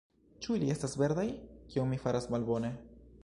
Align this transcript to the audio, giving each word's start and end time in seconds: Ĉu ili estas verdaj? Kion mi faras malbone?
Ĉu 0.45 0.55
ili 0.59 0.69
estas 0.75 0.95
verdaj? 1.01 1.27
Kion 1.73 1.93
mi 1.93 1.99
faras 2.07 2.29
malbone? 2.37 2.73